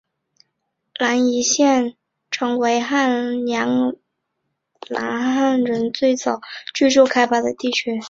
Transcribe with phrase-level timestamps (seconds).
[0.93, 1.93] 宜兰县
[2.31, 3.95] 礁溪乡二龙村成为兰阳
[4.89, 6.41] 汉人最早
[6.73, 7.91] 居住开发的地区。